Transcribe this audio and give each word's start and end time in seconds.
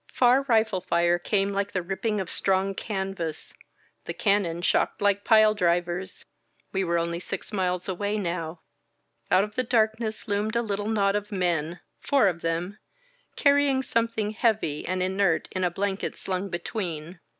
Far 0.15 0.41
rifle 0.47 0.81
fire 0.81 1.19
came 1.19 1.53
like 1.53 1.73
the 1.73 1.83
ripping 1.83 2.19
of 2.19 2.27
strong 2.31 2.73
canvas, 2.73 3.53
the 4.05 4.15
cannon 4.15 4.63
shocked 4.63 4.99
like 4.99 5.23
pile 5.23 5.53
drivers. 5.53 6.25
We 6.73 6.83
were 6.83 6.97
only 6.97 7.19
six 7.19 7.53
miles 7.53 7.87
away 7.87 8.17
now. 8.17 8.61
Out 9.29 9.43
of 9.43 9.53
the 9.53 9.61
darkness 9.63 10.27
loomed 10.27 10.55
a 10.55 10.63
little 10.63 10.89
knot 10.89 11.15
of 11.15 11.31
men— 11.31 11.81
four 12.09 12.27
of 12.27 12.41
them— 12.41 12.79
carrying 13.35 13.83
something 13.83 14.31
heavy 14.31 14.87
and 14.87 15.03
inert 15.03 15.47
in 15.51 15.63
a 15.63 15.69
blanket 15.69 16.15
slung 16.15 16.49
between. 16.49 17.19